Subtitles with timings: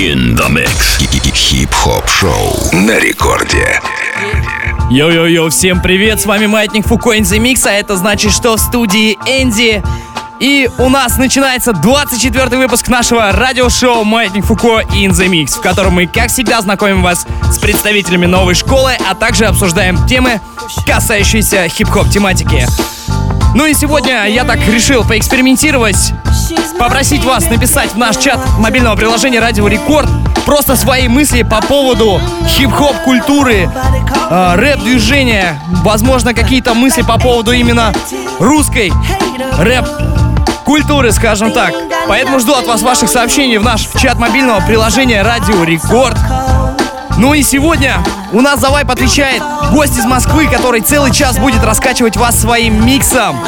[0.00, 0.98] In the mix.
[1.34, 3.78] Хип-хоп шоу на рекорде.
[4.90, 9.18] Йо-йо-йо, всем привет, с вами Маятник Фуко in Mix, а это значит, что в студии
[9.26, 9.82] Энди.
[10.38, 15.92] И у нас начинается 24 выпуск нашего радиошоу «Маятник Фуко in the Mix», в котором
[15.92, 20.40] мы, как всегда, знакомим вас с представителями новой школы, а также обсуждаем темы,
[20.86, 22.66] касающиеся хип-хоп тематики.
[23.54, 26.12] Ну и сегодня я так решил поэкспериментировать,
[26.78, 30.08] попросить вас написать в наш чат мобильного приложения Радио Рекорд
[30.46, 33.68] просто свои мысли по поводу хип-хоп культуры,
[34.30, 37.92] э, рэп-движения, возможно, какие-то мысли по поводу именно
[38.38, 38.92] русской
[39.58, 39.86] рэп
[40.64, 41.74] культуры, скажем так.
[42.06, 46.16] Поэтому жду от вас ваших сообщений в наш чат мобильного приложения Радио Рекорд.
[47.20, 48.02] Ну и сегодня
[48.32, 49.42] у нас за вайб отвечает
[49.72, 53.38] гость из Москвы, который целый час будет раскачивать вас своим миксом.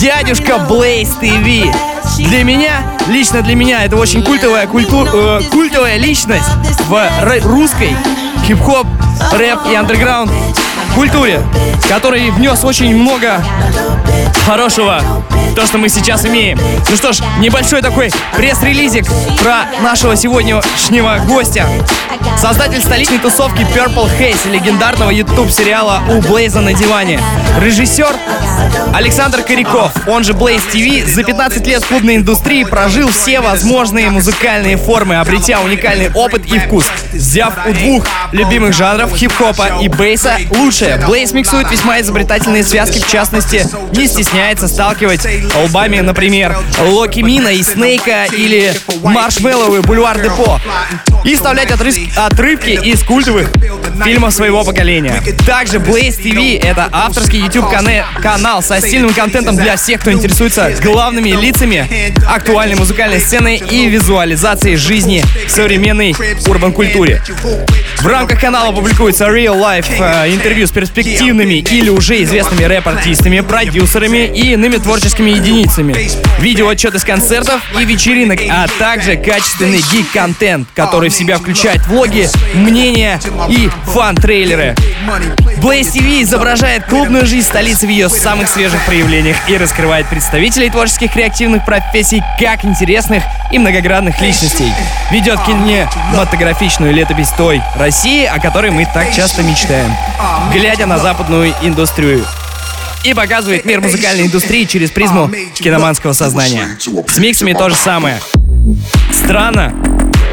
[0.00, 1.72] Дядюшка Blaze TV.
[2.18, 6.50] Для меня, лично для меня, это очень культовая, культу, э, культовая личность
[6.88, 7.96] в русской
[8.48, 8.88] хип-хоп,
[9.30, 10.32] рэп и андерграунд
[11.00, 11.40] культуре,
[11.88, 13.42] который внес очень много
[14.44, 15.00] хорошего
[15.56, 16.58] то, что мы сейчас имеем.
[16.90, 19.06] Ну что ж, небольшой такой пресс-релизик
[19.42, 21.66] про нашего сегодняшнего гостя.
[22.36, 27.18] Создатель столичной тусовки Purple Haze, легендарного YouTube-сериала «У Блейза на диване».
[27.60, 28.14] Режиссер
[28.94, 34.10] Александр Коряков, он же Blaze TV, за 15 лет в клубной индустрии прожил все возможные
[34.10, 36.86] музыкальные формы, обретя уникальный опыт и вкус.
[37.12, 40.89] Взяв у двух любимых жанров хип-хопа и бейса лучшее.
[40.98, 45.26] Blaze миксует весьма изобретательные связки, в частности, не стесняется сталкивать
[45.64, 50.60] лбами, например, Локи Мина и Снейка или Маршмеллоу и Бульвар Депо.
[51.24, 53.50] И вставлять отрывки, отрывки из культовых
[54.04, 55.22] фильмов своего поколения.
[55.46, 62.14] Также Blaze TV— это авторский YouTube-канал со стильным контентом для всех, кто интересуется главными лицами
[62.26, 66.14] актуальной музыкальной сцены и визуализацией жизни в современной
[66.46, 67.22] урбан-культуре.
[67.98, 74.26] В рамках канала публикуется Real Life э, интервью с перспективными или уже известными рэп-артистами, продюсерами
[74.26, 75.96] и иными творческими единицами,
[76.38, 82.28] видео отчеты с концертов и вечеринок, а также качественный гик-контент, который в себя включает влоги,
[82.54, 83.18] мнения
[83.48, 84.76] и фан-трейлеры.
[85.60, 91.12] Blaze TV изображает клубную жизнь столицы в ее самых свежих проявлениях и раскрывает представителей творческих
[91.12, 94.72] креативных профессий как интересных и многогранных личностей.
[95.10, 99.92] Ведет кинематографичную летопись той России, о которой мы так часто мечтаем,
[100.60, 102.22] глядя на западную индустрию
[103.02, 106.76] и показывает мир музыкальной индустрии через призму киноманского сознания.
[107.08, 108.20] С миксами то же самое.
[109.10, 109.74] Странно,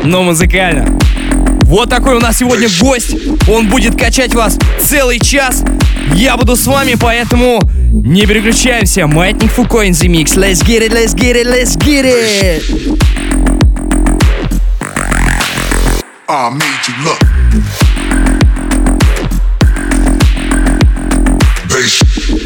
[0.04, 1.00] но музыкально.
[1.62, 3.16] Вот такой у нас сегодня гость.
[3.48, 5.64] Он будет качать вас целый час.
[6.14, 7.62] Я буду с вами, поэтому
[7.94, 9.08] не переключаемся.
[9.08, 10.36] Маятник Фуко in the mix.
[10.36, 12.64] Let's get it, let's get it, let's get it.
[16.28, 17.97] I made you look.
[21.78, 22.37] face.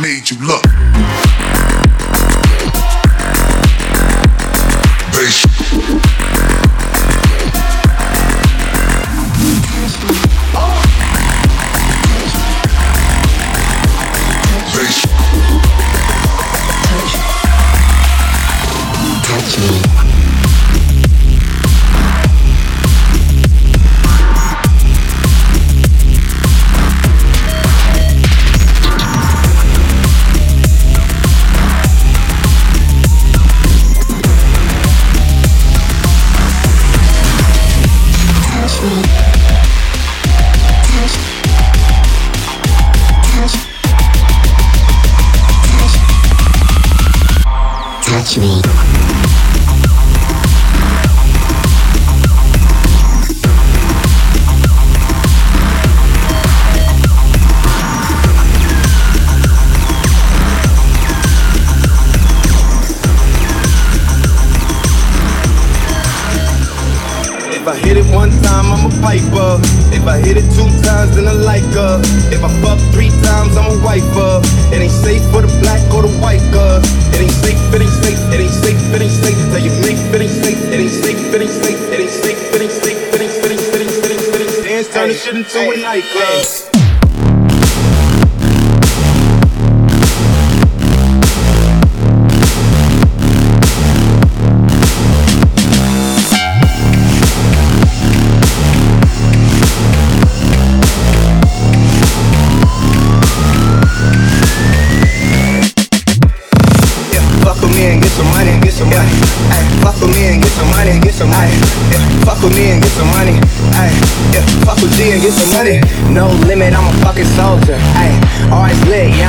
[0.00, 0.69] Made you look.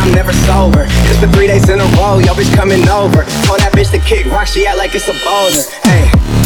[0.02, 0.86] I'm never sober.
[0.86, 3.24] Cause for three days in a row, yo bitch coming over.
[3.46, 5.62] Told that bitch to kick rock, she act like it's a boulder.
[5.86, 6.41] Hey.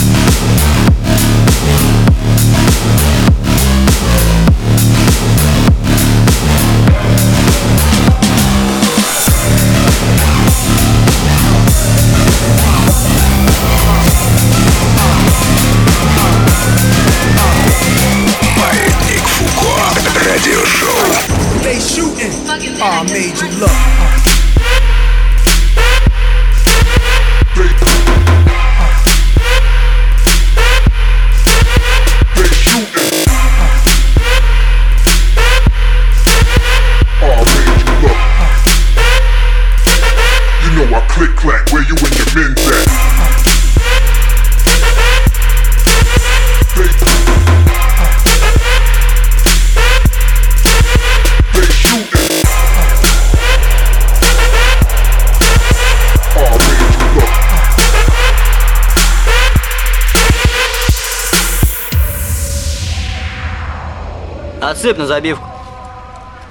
[64.86, 65.50] Отсыпь на забивку.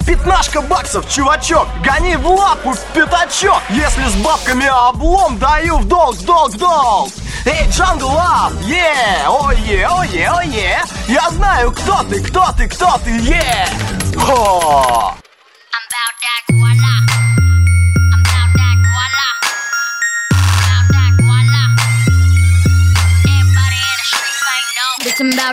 [0.05, 6.51] Пятнашка баксов, чувачок, гони в лапу пятачок Если с бабками облом, даю в долг, долг,
[6.57, 7.09] долг
[7.45, 8.93] Эй, Jungle Love, е,
[9.25, 13.67] ое, ое, ое Я знаю, кто ты, кто ты, кто ты, е
[14.17, 15.04] Хо!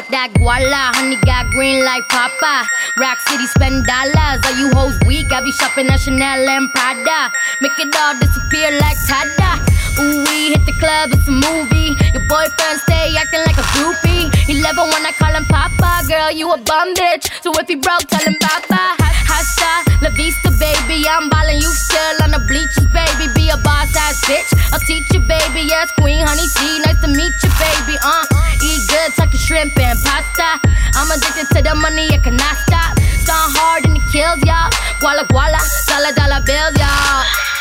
[0.03, 0.95] Bitch, that guala.
[0.95, 2.69] Honey got green like Papa.
[2.99, 4.41] Rock City spend dollars.
[4.45, 5.33] Are you hoes weak?
[5.33, 7.31] I be shopping at Chanel and Prada.
[7.61, 9.62] Make it all disappear like Tada.
[10.03, 11.95] Ooh, we hit the club, it's a movie.
[12.11, 14.35] Your boyfriend stay acting like a groupie.
[14.51, 16.03] He love it when I call him Papa.
[16.11, 17.31] Girl, you a bum bitch.
[17.39, 18.99] So if he broke, tell him Papa.
[18.99, 21.07] Hasta la vista, baby.
[21.07, 23.31] I'm ballin', you still on the bleachers, baby.
[23.39, 24.51] Be a boss ass bitch.
[24.75, 25.71] I'll teach you, baby.
[25.71, 26.83] Yes, Queen Honey T.
[26.83, 27.95] Nice to meet you, baby.
[28.03, 28.27] Uh,
[28.59, 30.59] eat good, your shrimp and pasta.
[30.99, 32.99] I'm addicted to the money, I cannot stop.
[33.23, 34.67] Start hard and it kills y'all.
[34.99, 37.52] Guala guala, dollar dollar bills, y'all.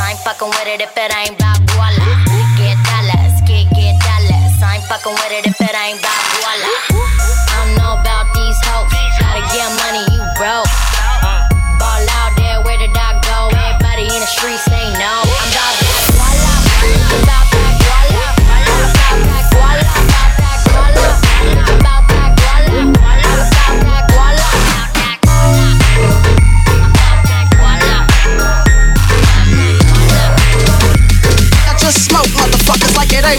[0.00, 2.08] I ain't fucking with it if it ain't about guala.
[2.56, 4.62] Get dollars, get get dollars.
[4.62, 6.29] I ain't fucking with it if it ain't about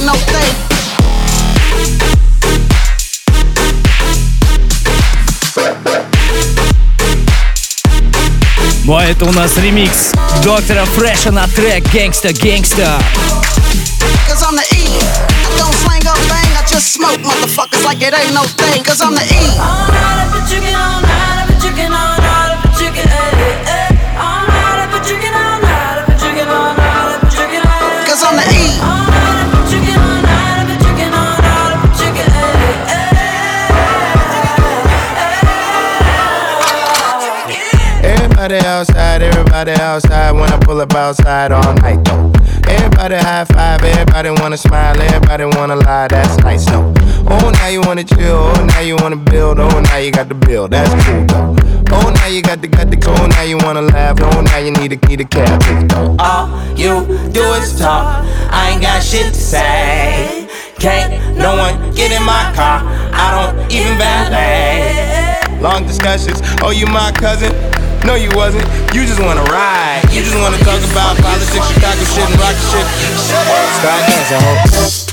[0.00, 0.54] ain't no thing.
[8.84, 10.12] Ну а это у нас ремикс
[10.44, 13.00] доктора Фреша на трек «Гангста, гангста».
[14.28, 14.86] Cause I'm the E.
[14.86, 18.84] I don't slang up bang, I just smoke motherfuckers like it ain't no thing.
[18.84, 19.56] Cause I'm the E.
[19.58, 21.09] Cause
[38.41, 40.31] Everybody outside, everybody outside.
[40.31, 42.33] When I pull up outside all night though.
[42.67, 46.07] Everybody high five, everybody wanna smile, everybody wanna lie.
[46.07, 46.91] That's nice though.
[47.29, 50.33] Oh, now you wanna chill, oh, now you wanna build, oh, now you got the
[50.33, 50.71] build.
[50.71, 51.55] That's cool though.
[51.91, 54.71] Oh, now you got the got the oh, now you wanna laugh, oh, now you
[54.71, 56.15] need a need a cab though.
[56.17, 58.25] All you do is talk.
[58.49, 60.49] I ain't got shit to say.
[60.79, 62.81] Can't no one get in my car.
[63.13, 65.61] I don't even valet.
[65.61, 67.80] Long discussions, oh, you my cousin?
[68.05, 68.65] No, you wasn't.
[68.93, 70.03] You just wanna ride.
[70.11, 72.85] You just wanna talk about politics, Chicago shit, and rock shit.
[73.79, 75.10] Start dancing, ho.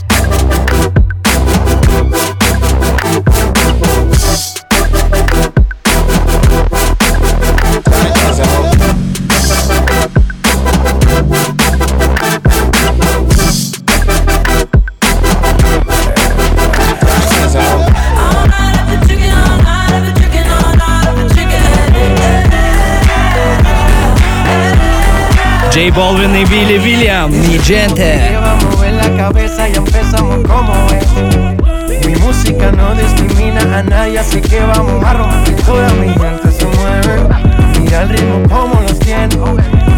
[25.78, 28.36] J Balvin y Billy William, mi gente.
[32.20, 35.54] Música no discrimina a nadie, así que vamos a romper.
[35.62, 37.28] Toda mi gente se mueve.
[37.78, 39.36] Mira el ritmo como los tiene.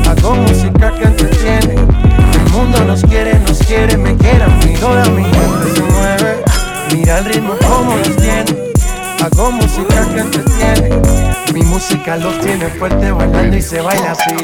[0.06, 1.74] Hago música que entretiene.
[1.74, 4.74] El mundo nos quiere, nos quiere, me quiere a mí.
[4.78, 6.42] Toda mi gente se mueve.
[6.92, 8.54] Mira el ritmo como los tiene.
[9.24, 10.90] Hago música que entretiene.
[11.54, 14.34] Mi música los tiene fuerte bailando y se baila así.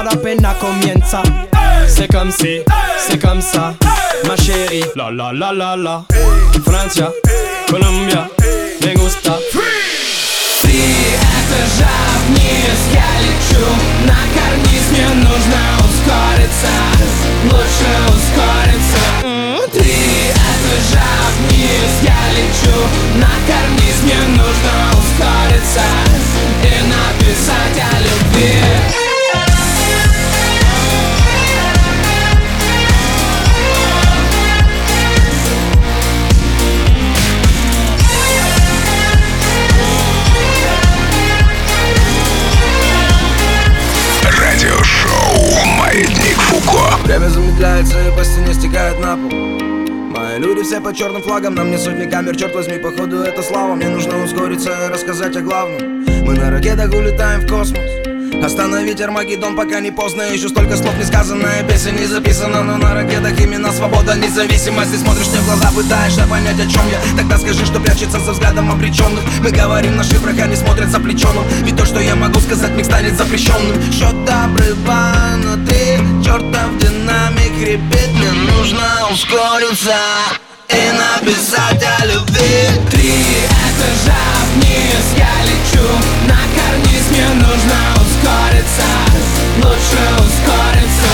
[0.00, 1.22] Fiesta no para apenas comienza.
[1.86, 2.60] C'est comme si,
[2.98, 3.74] c'est comme ça,
[4.26, 4.84] ma chérie.
[4.96, 6.04] La la la la la.
[6.64, 7.10] Francia,
[7.68, 8.28] Colombia,
[8.84, 9.38] me gusta.
[10.62, 13.66] Ты это жар вниз, я лечу
[14.06, 16.72] На карниз, мне нужно ускориться
[17.44, 19.04] Лучше ускориться
[19.72, 22.76] Ты это жар вниз, я лечу
[23.16, 26.09] На карниз, мне нужно ускориться
[50.90, 53.76] под черным флагом, на мне сотни камер, черт возьми, походу это слава.
[53.76, 56.04] Мне нужно ускориться и рассказать о главном.
[56.26, 57.88] Мы на ракетах улетаем в космос.
[58.44, 62.64] Остановить Армагеддон, пока не поздно Еще столько слов не сказано и песен не записано.
[62.64, 64.90] Но на ракетах именно свобода, независимость.
[64.90, 66.98] Ты смотришь мне в глаза, пытаешься понять, о чем я.
[67.16, 71.36] Тогда скажи, что прячется за взглядом обреченных Мы говорим на шифрах, они смотрят за плечом.
[71.62, 77.56] Ведь то, что я могу сказать, миг станет запрещенным Счет обрываю, но ты чертов динамик
[77.60, 79.94] Репит, мне нужно ускориться
[80.72, 82.68] и написать о любви.
[82.90, 84.22] Три этажа
[84.54, 85.86] вниз я лечу
[86.26, 88.88] На карниз мне нужно ускориться.
[89.56, 91.12] Лучше ускориться.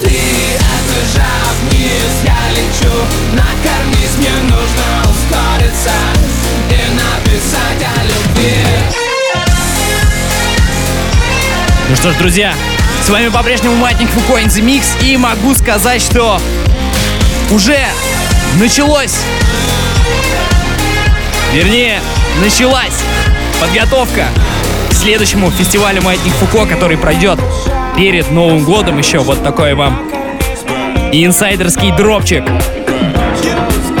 [0.00, 1.30] Три этажа
[1.62, 2.94] вниз я лечу
[3.32, 5.96] На карниз мне нужно ускориться
[6.68, 8.56] И написать о любви.
[11.88, 12.54] Ну что ж, друзья,
[13.04, 16.40] с вами по-прежнему Матник Фуко The Mix и могу сказать, что
[17.50, 17.84] уже
[18.58, 19.16] началось,
[21.52, 22.00] вернее,
[22.42, 23.02] началась
[23.60, 24.26] подготовка
[24.88, 27.38] к следующему фестивалю Маятник Фуко, который пройдет
[27.96, 30.00] перед Новым годом еще вот такой вам
[31.12, 32.44] инсайдерский дропчик.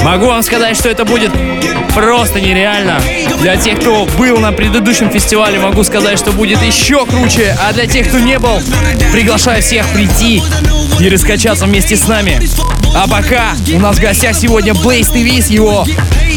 [0.02, 1.30] Могу вам сказать, что это будет
[1.94, 3.00] просто нереально.
[3.40, 7.56] Для тех, кто был на предыдущем фестивале, могу сказать, что будет еще круче.
[7.60, 8.60] А для тех, кто не был,
[9.12, 10.42] приглашаю всех прийти
[10.98, 12.40] и раскачаться вместе с нами.
[12.94, 15.86] А пока у нас в гостях сегодня Блейз ТВ с его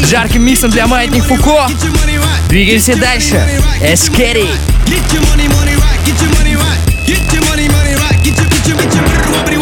[0.08, 1.68] жарким миксом для Маятник Фуко.
[2.48, 3.42] Двигаемся дальше.
[3.82, 4.48] Эскери.
[9.44, 9.53] Целую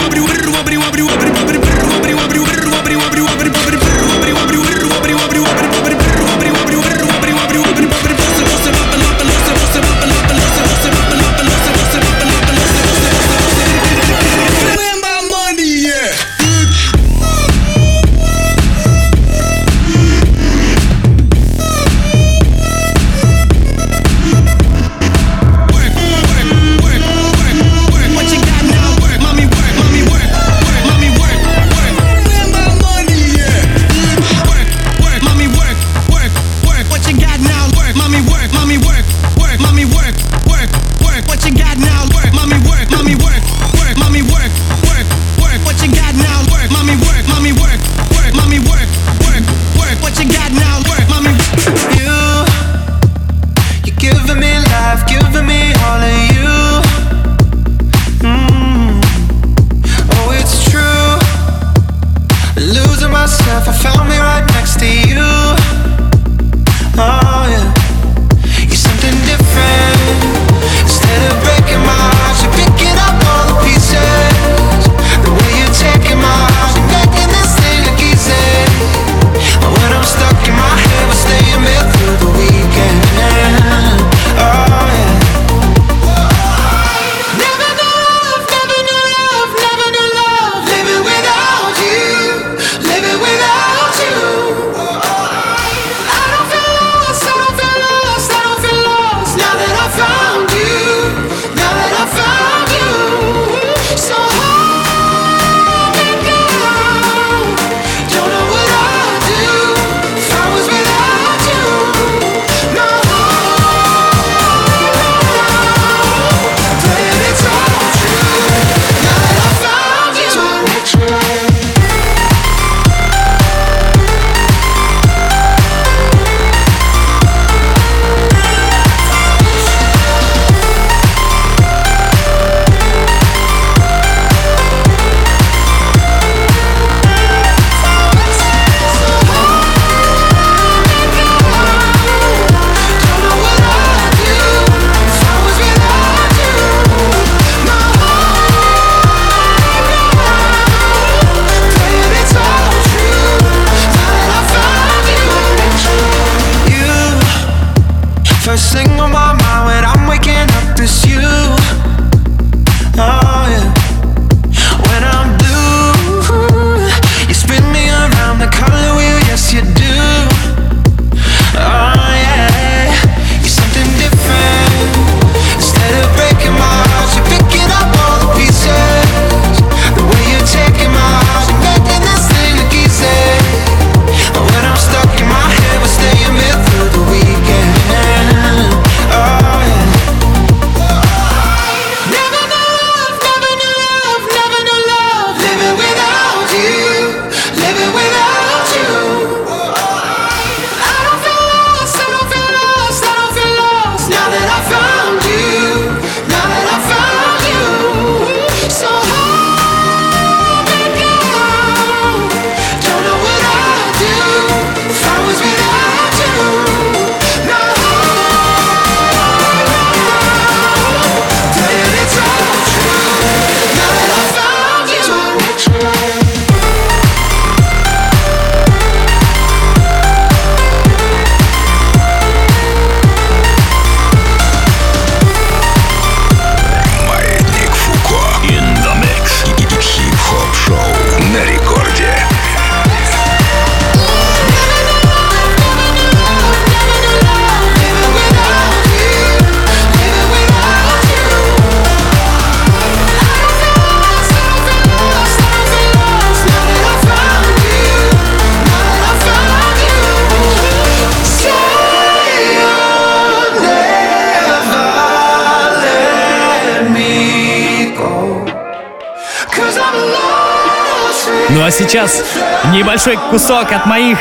[271.93, 272.25] сейчас
[272.73, 274.17] небольшой кусок от моих,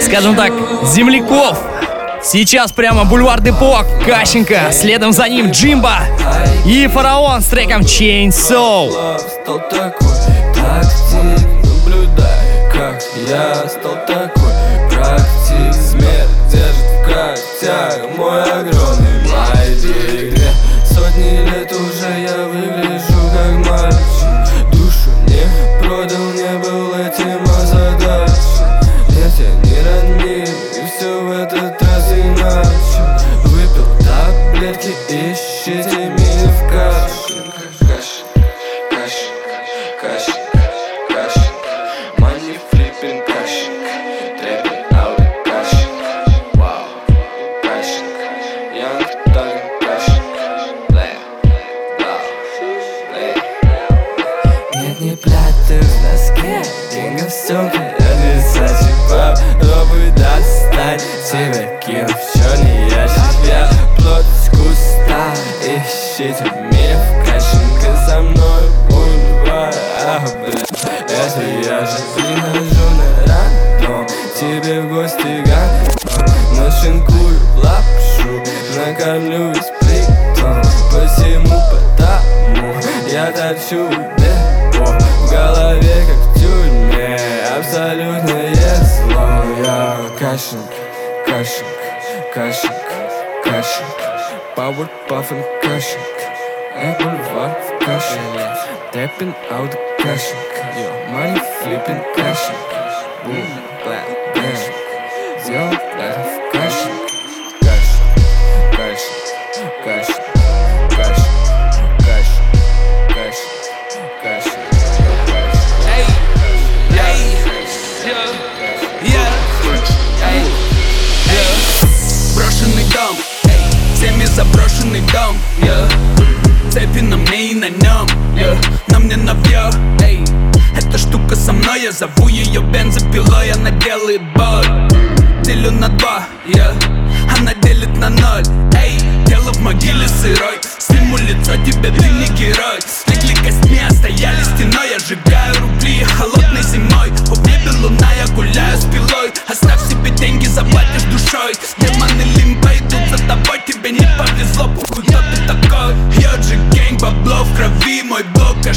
[0.00, 0.52] скажем так,
[0.84, 1.58] земляков.
[2.22, 6.02] Сейчас прямо Бульвар Депо, Кащенко, следом за ним Джимба
[6.64, 9.13] и Фараон с треком Chainsaw.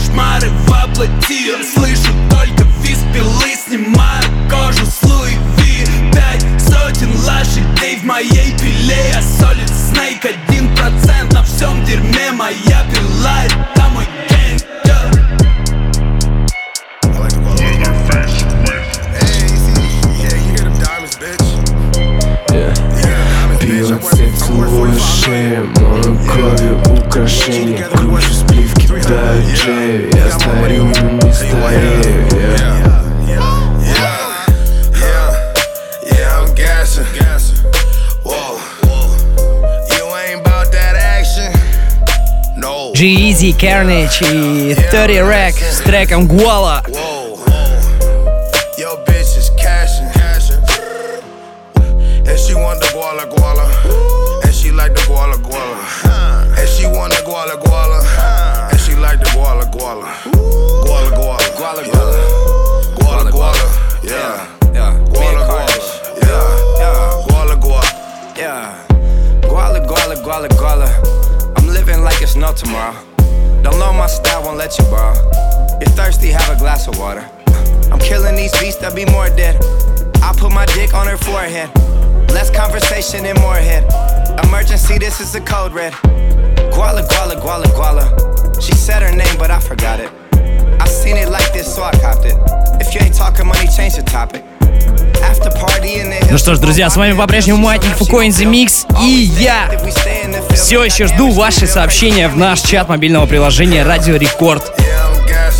[0.08, 5.34] кошмары воплоти Слышу только виз пилы, снимаю кожу с Луи
[6.14, 9.12] Пять сотен лошадей в моей пиле.
[9.14, 12.32] Я солид снейк, один процент на всем дерьме.
[12.32, 13.77] Моя пила
[43.37, 46.83] G-Eazy, Carnage и 30 Rack с треком Гуала.
[85.18, 85.94] This is a code red.
[86.74, 88.62] Guala, guala, guala, guala.
[88.62, 90.12] She said her name, but I forgot it.
[90.80, 92.36] I seen it like this, so I copped it.
[92.80, 94.44] If you ain't talking money, change the topic.
[96.30, 99.70] Ну что ж, друзья, с вами по-прежнему Маятник Фуко in the Mix, и я
[100.54, 104.72] все еще жду ваши сообщения в наш чат мобильного приложения Радио Рекорд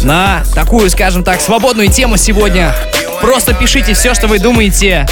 [0.04, 2.74] на такую, скажем так, свободную тему сегодня.
[3.22, 5.06] Просто пишите все, что вы думаете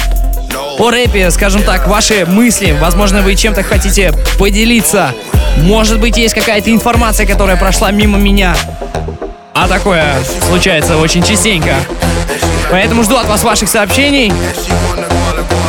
[0.78, 2.76] о рэпе, скажем так, ваши мысли.
[2.80, 5.14] Возможно, вы чем-то хотите поделиться.
[5.58, 8.54] Может быть, есть какая-то информация, которая прошла мимо меня.
[9.54, 10.14] А такое
[10.46, 11.76] случается очень частенько.
[12.70, 14.32] Поэтому жду от вас ваших сообщений.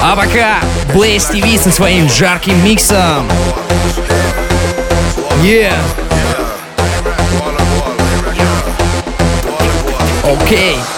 [0.01, 0.59] А пока
[0.93, 3.27] Blaze TV со своим жарким миксом.
[5.41, 5.73] Yeah.
[10.25, 10.96] Okay.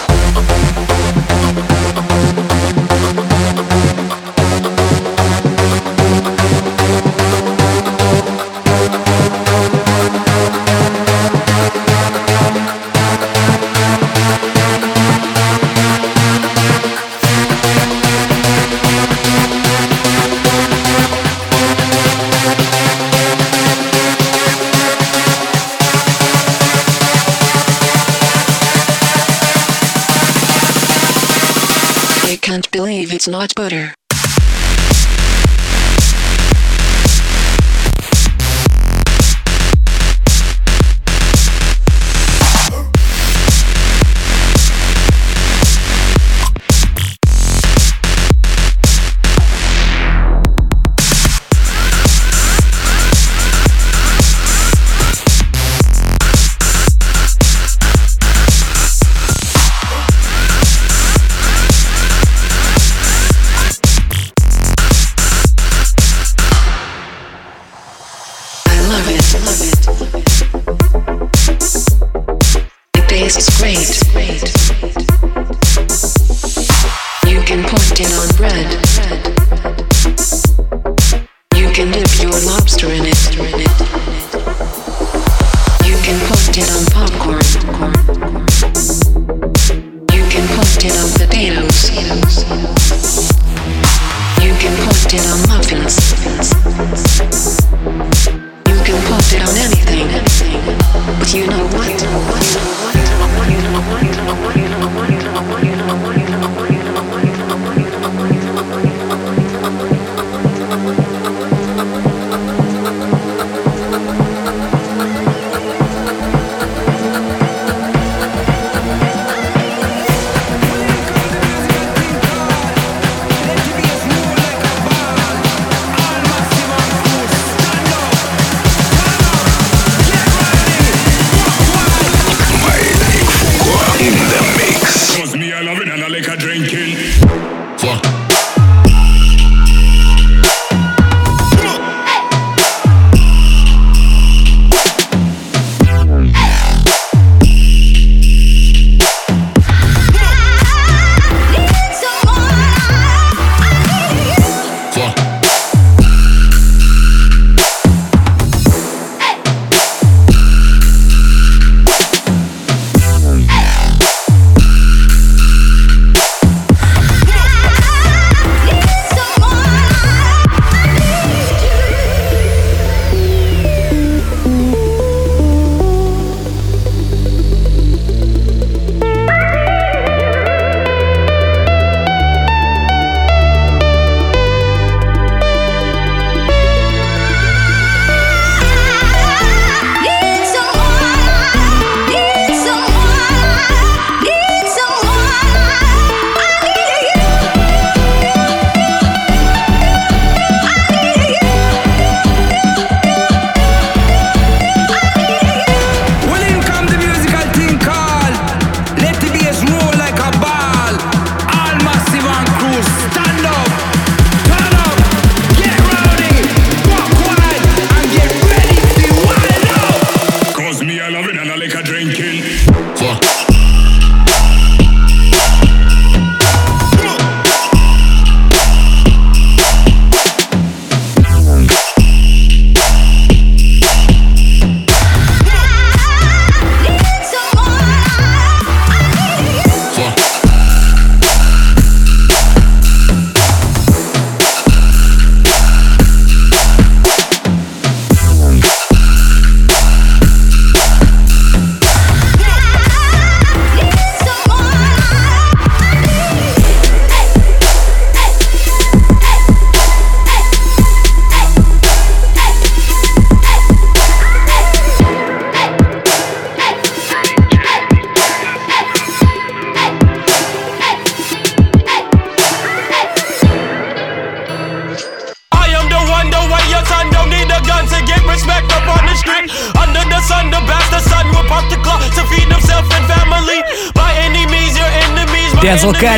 [90.80, 92.79] still the dance.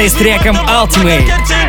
[0.02, 1.61] Карри с треком Ultimate.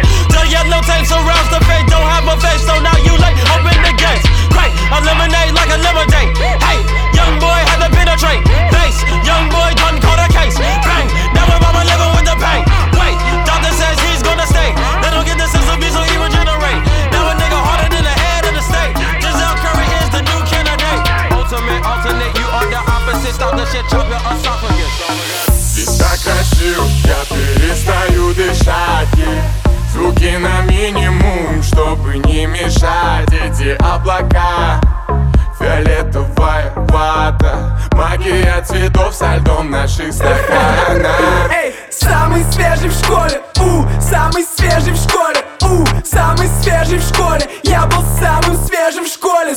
[38.63, 44.97] Магия цветов со льдом наших стаканах Эй, самый свежий в школе, у, самый свежий в
[44.97, 47.49] школе, у, самый свежий в школе.
[47.65, 49.55] Я был самым свежим в школе.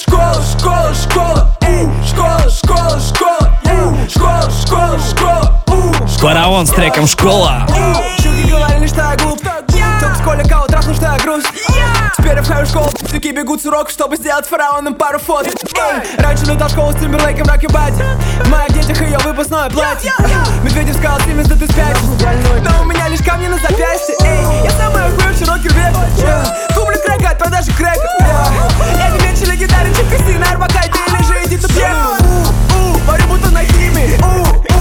[0.00, 7.06] Школа, школа, школа, эй, школа, школа, школа, эй, школа, школа, школа, у, Фараон с треком
[7.06, 7.66] «Школа».
[8.18, 9.40] Чуки говорили, что я глуп.
[9.40, 11.44] Только в школе кого трахнул, что я груз
[12.28, 16.44] Теперь я в школу, суки бегут с уроков, чтобы сделать фараоном пару фото Эй, раньше
[16.44, 18.04] летал в школу с Тимберлейком, рак и бади
[18.44, 20.12] В моих детях ее выпускное платье.
[20.62, 22.02] Медведев сказал, Симмонс, да ты спятишь
[22.68, 24.14] Но у меня лишь камни на запястье.
[24.20, 26.74] Эй, я самый охуевший рокер века yeah.
[26.74, 28.98] Куплю крека от продажи крека yeah.
[28.98, 31.72] Я не меньше легендарен, чем Кристина Арбакайте Или же иди тут
[33.06, 34.77] варю будто на химии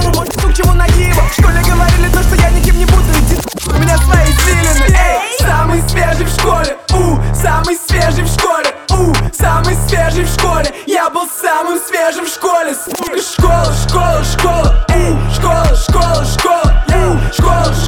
[0.48, 3.04] У, у, мой сук чего нагиба В школе говорили то, что я никем не буду
[3.12, 8.74] Иди, у меня свои извилины Эй, самый свежий в школе У, самый свежий в школе
[8.92, 10.74] У, самый свежий в школе.
[10.86, 12.74] Я был самым свежим в школе.
[13.22, 17.87] Школа, школа, школа Эй, школа, школа, школа школа, школа, школа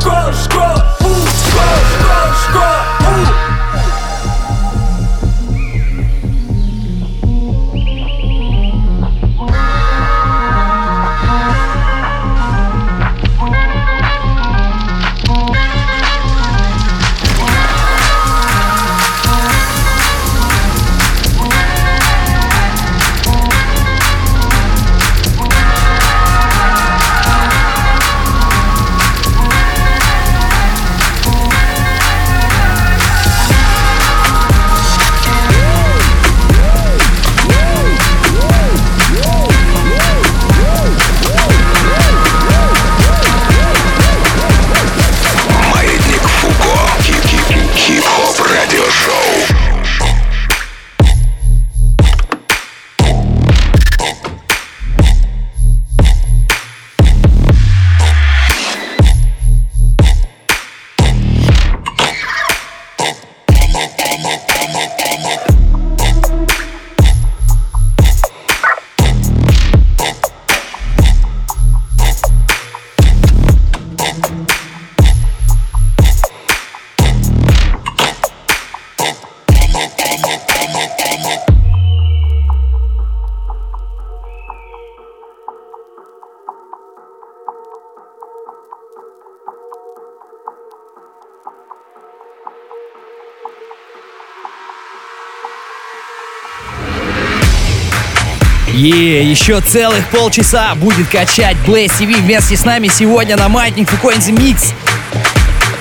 [98.80, 104.32] Е, еще целых полчаса будет качать Blaze TV вместе с нами сегодня на Маятник Фукуэнзи
[104.32, 104.74] Микс.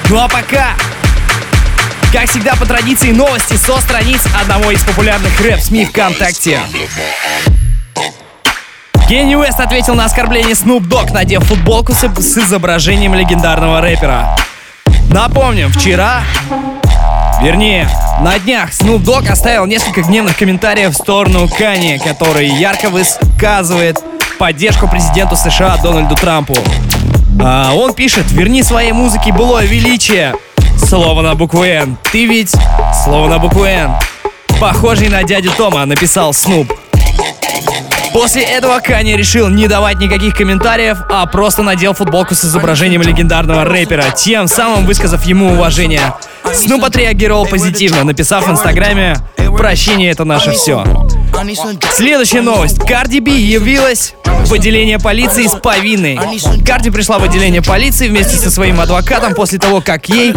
[0.09, 0.71] Ну а пока,
[2.13, 6.59] как всегда по традиции новости со страниц одного из популярных рэп-СМИ ВКонтакте.
[9.09, 14.37] Кенни Уэст ответил на оскорбление Snoop Dogg, надев футболку с изображением легендарного рэпера.
[15.09, 16.25] Напомним, вчера,
[17.43, 17.89] вернее,
[18.21, 23.99] на днях Snoop Dogg оставил несколько гневных комментариев в сторону Кани, который ярко высказывает
[24.39, 26.55] поддержку президенту США Дональду Трампу.
[27.41, 30.35] А, он пишет, верни своей музыке былое величие.
[30.77, 31.97] Слово на букву «Н».
[32.13, 32.55] Ты ведь
[33.05, 33.93] слово на букву «Н».
[34.61, 36.73] Похожий на дядю Тома, написал Снуп.
[38.13, 43.65] После этого Кани решил не давать никаких комментариев, а просто надел футболку с изображением легендарного
[43.65, 46.15] рэпера, тем самым высказав ему уважение.
[46.53, 49.17] Снуп отреагировал позитивно, написав в инстаграме
[49.57, 50.85] «Прощение— это наше все».
[51.93, 52.79] Следующая новость.
[52.81, 56.19] Карди Би явилась в отделение полиции с повинной.
[56.67, 60.33] Карди пришла в отделение полиции вместе со своим адвокатом после того, как ей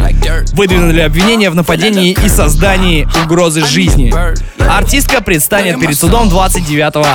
[0.53, 4.13] выдвинули обвинение в нападении и создании угрозы жизни.
[4.69, 7.05] Артистка предстанет перед судом 29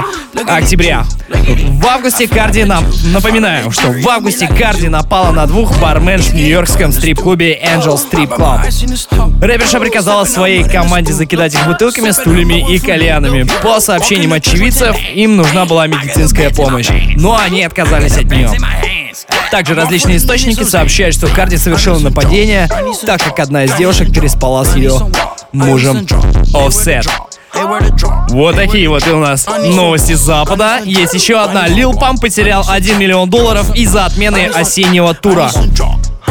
[0.48, 1.04] октября.
[1.28, 2.84] В августе Карди нам...
[3.12, 8.60] Напоминаю, что в августе Карди напала на двух барменш в нью-йоркском стрип-клубе Angel Strip Club.
[9.44, 13.46] Рэперша приказала своей команде закидать их бутылками, стульями и кальянами.
[13.66, 18.48] По сообщениям очевидцев, им нужна была медицинская помощь, но они отказались от нее.
[19.50, 22.68] Также различные источники сообщают, что Карди совершила нападение,
[23.04, 25.10] так как одна из девушек переспала с ее
[25.50, 26.06] мужем
[26.54, 27.08] Offset.
[28.30, 30.80] Вот такие вот у нас новости Запада.
[30.84, 31.66] Есть еще одна.
[31.66, 35.50] Лил Пам потерял 1 миллион долларов из-за отмены осеннего тура.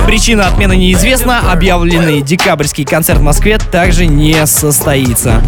[0.07, 1.51] Причина отмены неизвестна.
[1.51, 5.41] Объявленный декабрьский концерт в Москве также не состоится.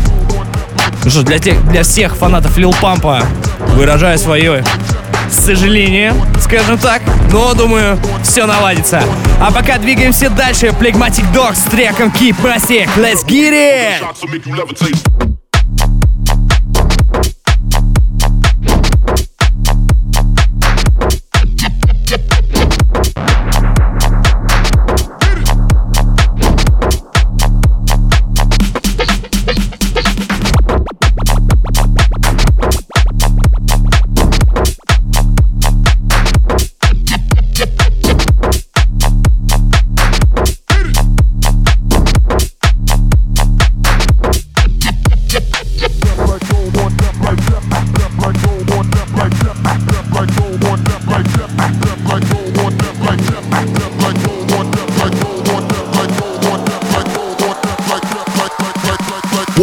[1.04, 3.24] Ну что, для, тех, для всех фанатов Лил Пампа
[3.76, 4.64] выражаю свое
[5.32, 7.02] сожаление, скажем так.
[7.32, 9.04] Но, думаю, все наладится.
[9.40, 10.68] А пока двигаемся дальше.
[10.68, 12.36] Plegmatic Dogs с треком Keep.
[12.98, 15.27] Let's get it!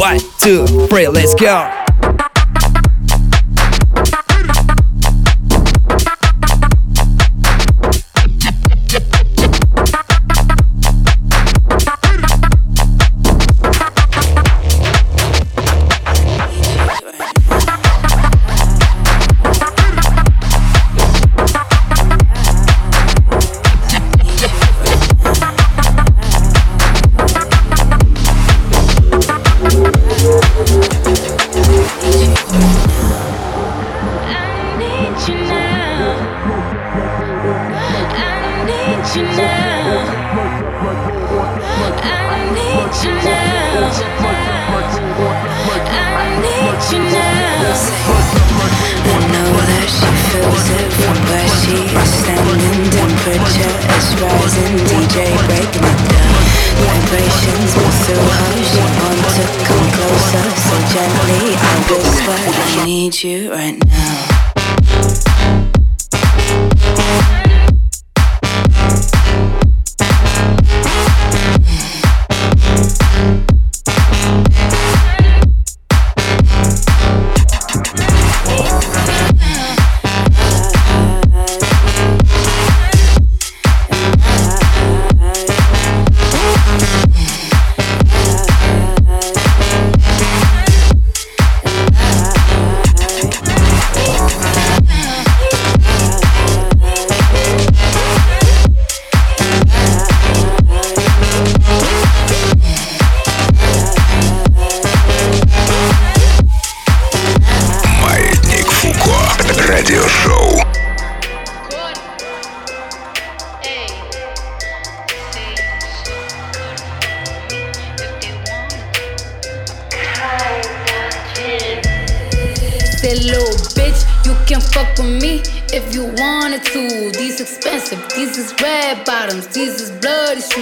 [0.04, 1.83] One, two, three, let's go.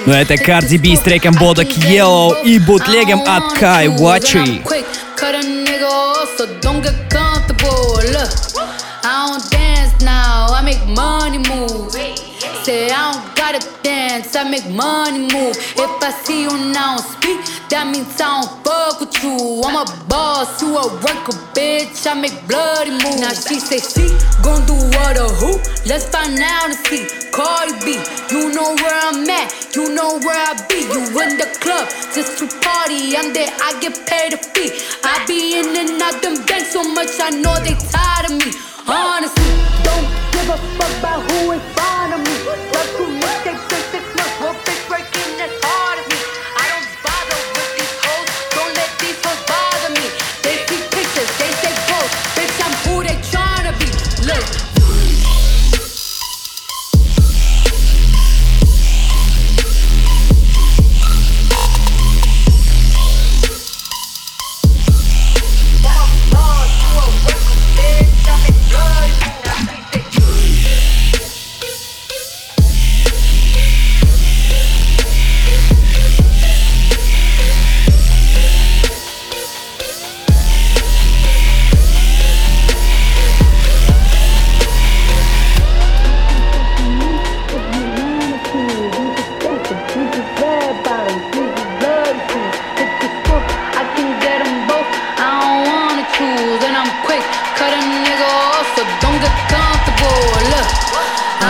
[0.07, 4.62] Но это Cardi B с треком Bodak Yellow и бутлегом от Kai Wachi.
[6.39, 7.02] Say
[14.35, 15.57] I make money move.
[15.76, 19.61] If I see you now speak, that means I don't fuck with you.
[19.61, 22.07] I'm a boss, you a worker, bitch.
[22.09, 23.20] I make bloody moves.
[23.20, 24.09] Now she say she
[24.41, 25.61] gon' do what or who?
[25.85, 27.05] Let's find out and see.
[27.33, 28.01] Cardi B,
[28.33, 30.80] you know where I'm at, you know where I be.
[30.85, 33.16] You in the club just to party.
[33.16, 34.72] I'm there, I get paid a fee.
[35.05, 38.53] I be in and out them banks so much, I know they tired of me.
[38.89, 39.53] Honestly,
[39.85, 42.02] don't give a fuck about who fond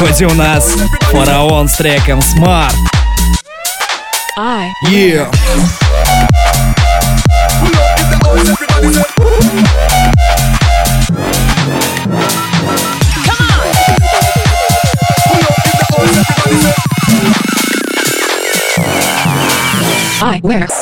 [0.00, 0.76] Ну а на подходе у нас
[1.10, 2.72] фараон с треком Smart.
[4.38, 5.30] I Yeah.
[20.22, 20.79] I wear.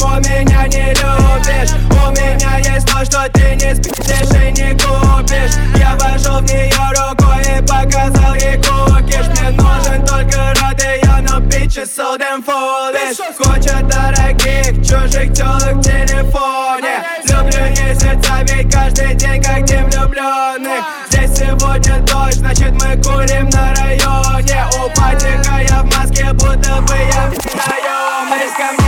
[0.00, 1.70] Чмо меня не любишь.
[1.90, 5.56] У меня есть то, что ты не спишешь и не купишь.
[5.76, 9.26] Я вошел в нее рукой и показал ей кукиш.
[9.28, 15.82] Мне нужен только рот ее, но bitches so damn foolish Куча дорогих чужих телок в
[15.82, 17.04] телефоне.
[17.28, 20.84] Люблю ей сердца, ведь каждый день как день влюбленных.
[21.10, 24.64] Здесь сегодня дождь, значит мы курим на районе.
[24.78, 28.79] У патика я в маске, будто бы я в наемный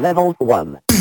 [0.00, 0.99] Level 1.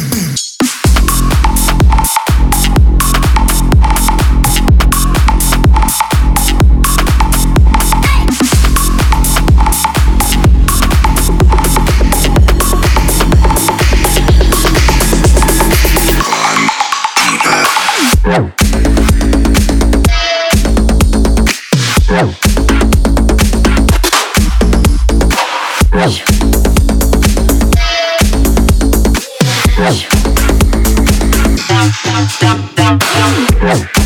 [33.62, 33.99] Whoa.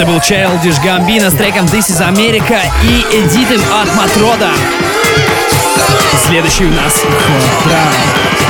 [0.00, 4.48] Это был Childish Gambino с треком This is America и эдитом от Матрода.
[6.26, 8.49] Следующий у нас Hot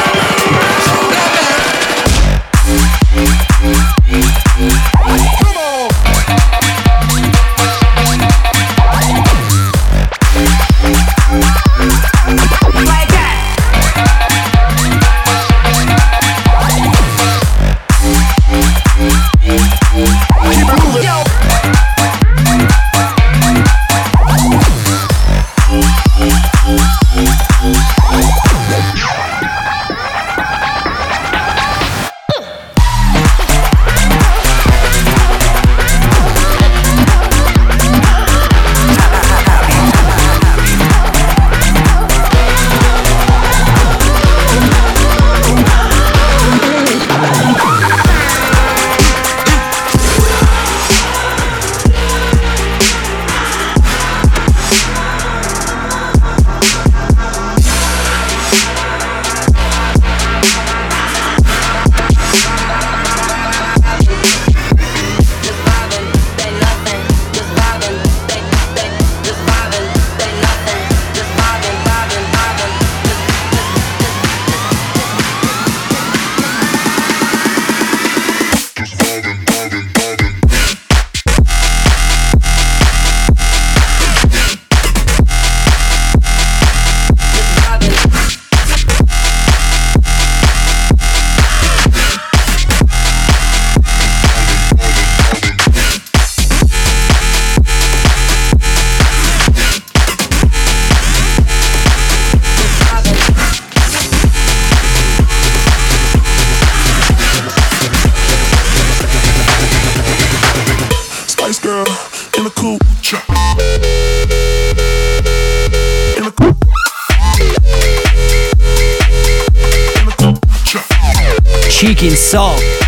[122.00, 122.79] freaking soul.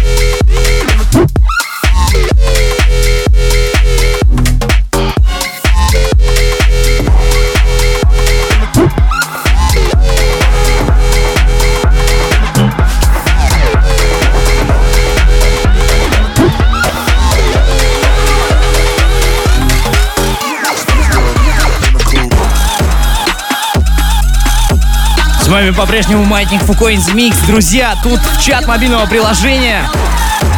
[25.52, 27.36] Вами по-прежнему Маятник Фуко in the Mix.
[27.46, 29.86] Друзья, тут в чат мобильного приложения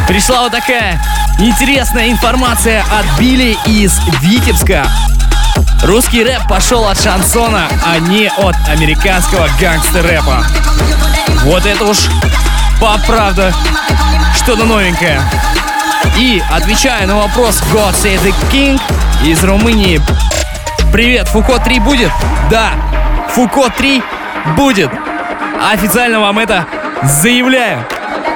[0.07, 1.01] пришла вот такая
[1.37, 4.87] интересная информация от Билли из Витебска.
[5.83, 10.45] Русский рэп пошел от шансона, а не от американского гангстер-рэпа.
[11.43, 11.97] Вот это уж
[12.79, 13.53] по правда
[14.37, 15.21] что-то новенькое.
[16.15, 18.81] И отвечая на вопрос God Save the King
[19.25, 19.99] из Румынии.
[20.93, 22.11] Привет, Фуко 3 будет?
[22.49, 22.69] Да,
[23.33, 24.01] Фуко 3
[24.55, 24.89] будет.
[25.71, 26.65] Официально вам это
[27.03, 27.85] заявляю.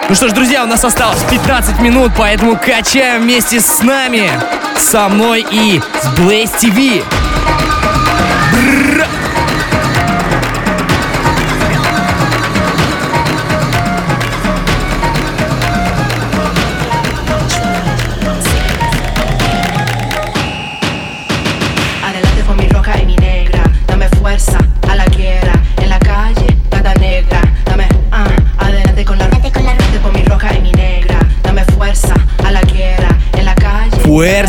[0.10, 4.30] Ну что ж, друзья, у нас осталось 15 минут, поэтому качаем вместе с нами,
[4.76, 7.04] со мной и с Blaze TV.
[8.52, 8.89] Брррр.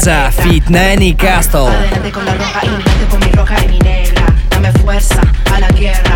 [0.00, 1.68] Fuerza, Fit Nanny Castle.
[1.68, 5.20] adelante con la roja y con mi roja y mi negra, dame fuerza
[5.52, 6.14] a la guerra.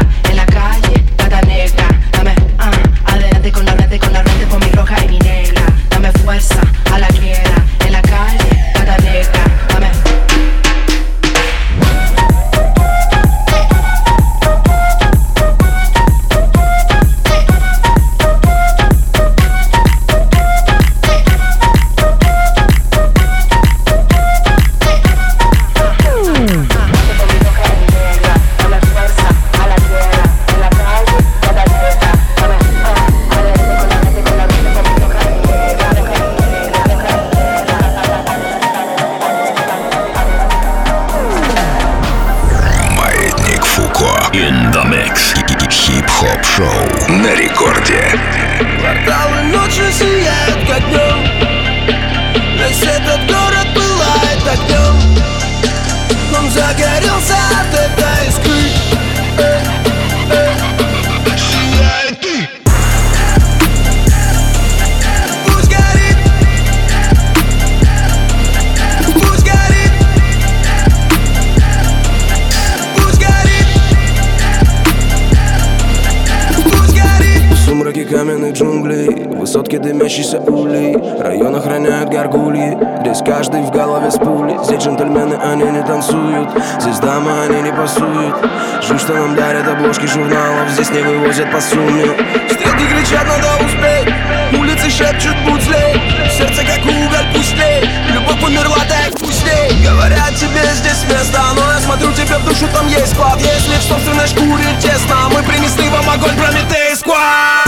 [87.75, 88.35] Пасуют
[88.83, 92.07] Жуть, что нам дарят обложки журналов Здесь не вывозят по сумме.
[92.51, 94.14] Стрелки кричат, надо успеть
[94.59, 96.01] Улицы шепчут, будь злей.
[96.37, 97.89] Сердце как уголь, пусть тлеет.
[98.12, 102.66] Любовь умерла, так пусть ей Говорят тебе здесь место Но я смотрю тебе в душу,
[102.72, 103.41] там есть склад.
[103.41, 107.64] Если в собственной шкуре тесно Мы принесли вам огонь, Прометей Сквад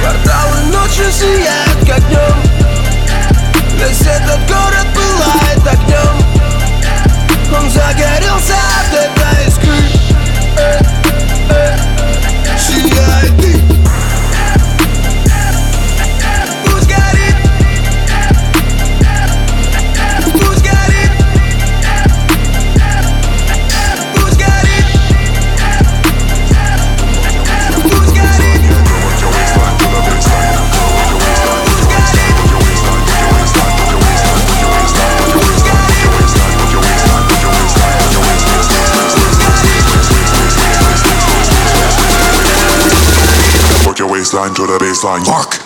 [0.00, 1.71] Кварталы ночью сияют,
[44.66, 45.26] to the baseline.
[45.28, 45.61] Work.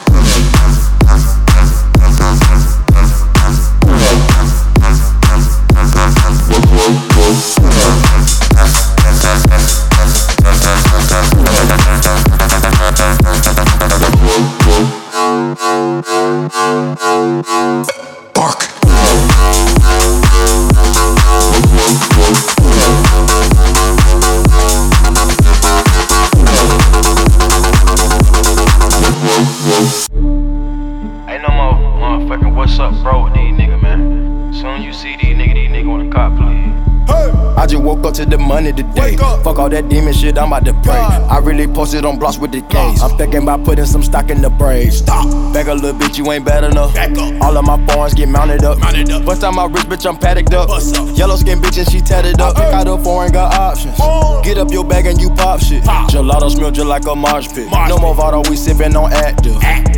[38.47, 39.16] Money today.
[39.16, 41.05] Fuck all that demon shit, I'm about to pray.
[41.29, 43.03] I really posted on blocks with the gays.
[43.03, 44.99] I'm thinking about putting some stock in the braids.
[44.99, 45.27] Stop.
[45.53, 46.95] Back a little bitch, you ain't bad enough.
[46.95, 47.43] Back up.
[47.43, 48.79] All of my phones get mounted up.
[48.79, 49.24] Mounted up.
[49.24, 50.68] Bust out my wrist, bitch, I'm padded up.
[51.16, 52.57] Yellow skin bitch and she tatted up.
[52.57, 52.64] Uh-uh.
[52.64, 53.97] Pick out a foreign got options.
[54.01, 54.41] Uh.
[54.43, 55.83] Get up your bag and you pop shit.
[55.83, 57.68] Gelato smell just like a marsh pit.
[57.89, 59.57] No more Vado, we sippin' on active.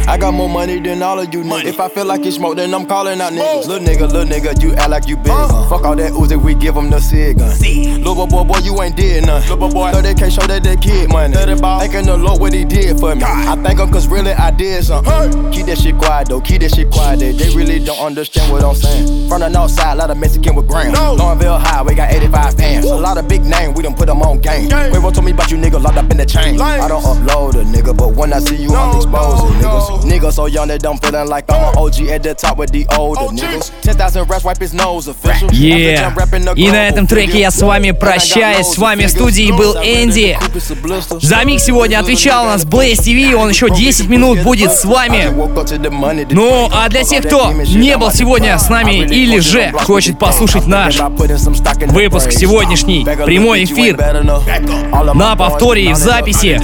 [0.08, 1.64] I got more money than all of you niggas.
[1.64, 3.66] If I feel like it's smoke, then I'm calling out niggas.
[3.66, 5.28] Little nigga, little nigga, you act like you big.
[5.32, 5.68] Uh.
[5.68, 7.50] Fuck all that Uzi, we give them the cig gun.
[7.58, 9.42] Little boy, boy, you ain't did none.
[9.42, 11.17] Little boy, 30k show that that kid money
[11.79, 13.23] Thinking the Lord what he did for me.
[13.23, 15.51] I thank him cause really I did something.
[15.51, 17.19] Keep that shit quiet though, keep that shit quiet.
[17.19, 19.29] They, they really don't understand what I'm saying.
[19.29, 20.97] From the north side, lot of Mexican with grams.
[20.97, 22.85] Lawrenville High, we got 85 fans.
[22.85, 24.69] A lot of big names, we done put them on game.
[24.69, 26.59] Quavo told me about you niggas locked up in the chain.
[26.59, 30.01] I don't upload a nigga, but when I see you, I'm exposing niggas.
[30.03, 32.85] Niggas so young they don't feeling like I'm an OG at the top with the
[32.97, 33.71] older niggas.
[33.81, 35.49] 10,000 reps wipe his nose official.
[35.51, 36.13] Yeah.
[36.55, 38.67] И на этом треке я с вами прощаюсь.
[38.67, 40.37] С вами в студии был Энди.
[41.10, 43.34] За миг сегодня отвечал у нас Blaze TV.
[43.34, 45.30] Он еще 10 минут будет с вами.
[46.30, 50.98] Ну, а для тех, кто не был сегодня с нами или же хочет послушать наш
[50.98, 53.96] выпуск сегодняшний, прямой эфир
[55.14, 56.60] на повторе и в записи,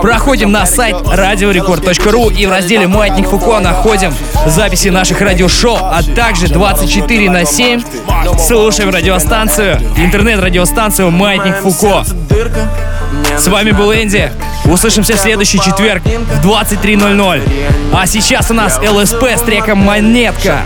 [0.00, 4.14] проходим на сайт radiorecord.ru и в разделе «Маятник Фуко» находим
[4.46, 7.82] записи наших радиошоу, а также 24 на 7
[8.38, 12.04] слушаем радиостанцию, интернет-радиостанцию «Маятник Фуко».
[13.38, 14.30] С вами был Энди.
[14.64, 17.42] Услышимся в следующий четверг в 23.00.
[17.92, 20.62] А сейчас у нас ЛСП с треком «Монетка».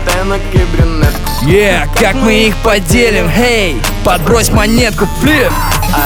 [1.43, 5.51] Yeah, как мы их поделим, хей, подбрось монетку, флип.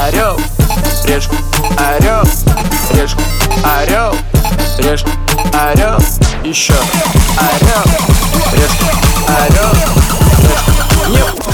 [0.06, 0.39] Орел,
[1.06, 1.36] решку,
[1.78, 2.24] орел,
[2.94, 3.22] решку,
[3.64, 4.16] орел,
[4.78, 5.10] решку,
[5.54, 5.98] орел,
[6.44, 6.74] еще
[7.38, 7.84] орел,
[8.54, 8.86] решку,
[9.28, 9.74] орел,
[11.16, 11.52] решку,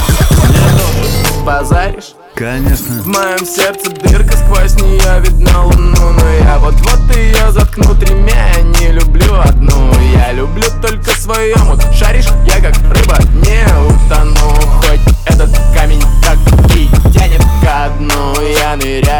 [1.44, 2.17] базаришь?
[2.38, 3.02] Конечно.
[3.02, 7.96] В моем сердце дырка, сквозь нее видно луну Но я вот-вот ее заткну.
[7.96, 9.92] Тремя, я не люблю одну.
[10.14, 14.54] Я люблю только свою яму, шаришь, я как рыба не утону.
[14.78, 16.38] Хоть этот камень как
[16.76, 18.40] и тянет ко дну.
[18.56, 19.17] Я ныряю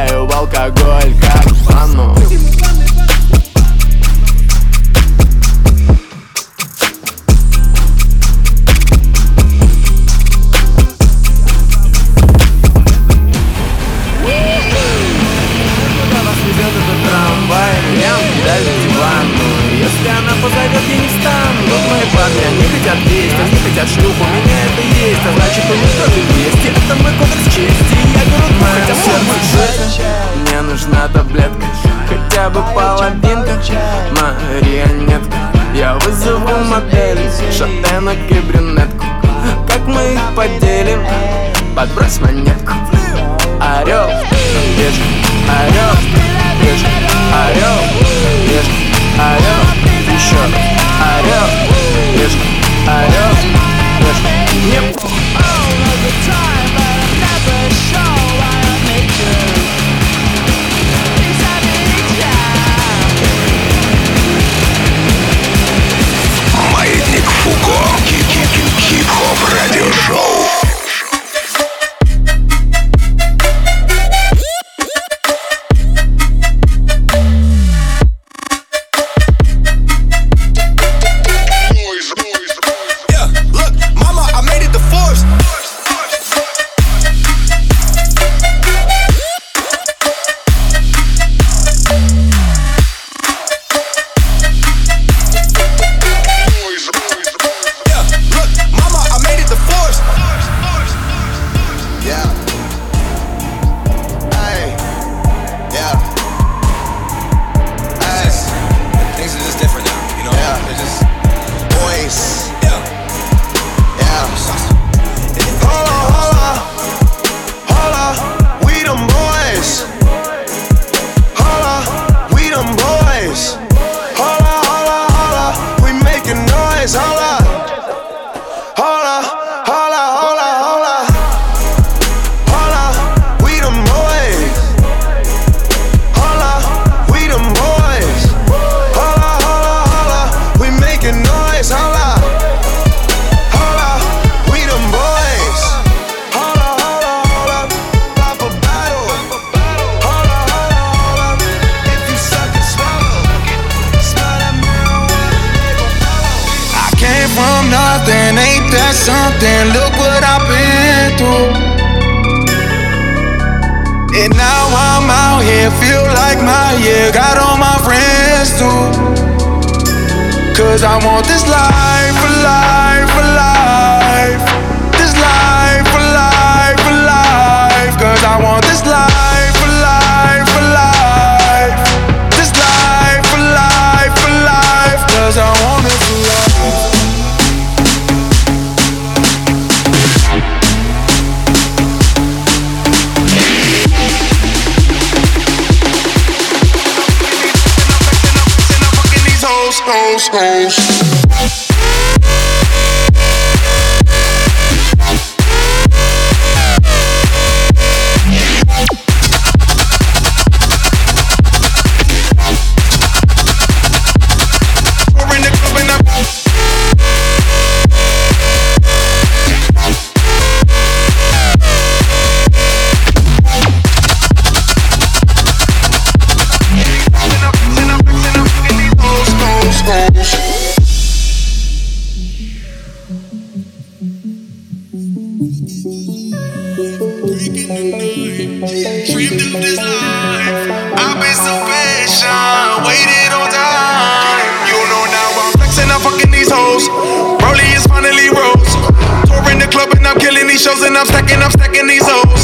[250.98, 252.42] I'm stacking I'm stacking these hoes.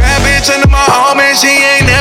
[0.00, 1.99] Bad bitch under my arm and she ain't never.